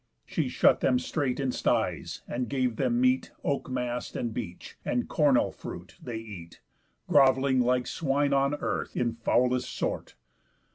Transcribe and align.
She 0.25 0.49
shut 0.49 0.79
them 0.79 0.97
straight 0.97 1.39
in 1.39 1.51
styes, 1.51 2.23
and 2.27 2.49
gave 2.49 2.77
them 2.77 2.99
meat, 2.99 3.29
Oak 3.43 3.69
mast, 3.69 4.15
and 4.15 4.33
beech, 4.33 4.75
and 4.83 5.07
cornel 5.07 5.51
fruit, 5.51 5.95
they 6.01 6.17
eat, 6.17 6.59
Grov'lling 7.07 7.59
like 7.61 7.85
swine 7.85 8.33
on 8.33 8.55
earth, 8.55 8.97
in 8.97 9.13
foulest 9.13 9.69
sort. 9.71 10.15